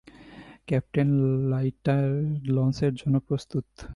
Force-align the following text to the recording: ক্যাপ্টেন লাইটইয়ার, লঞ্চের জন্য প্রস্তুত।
ক্যাপ্টেন 0.67 1.09
লাইটইয়ার, 1.49 2.09
লঞ্চের 2.49 2.93
জন্য 2.93 3.15
প্রস্তুত। 3.27 3.65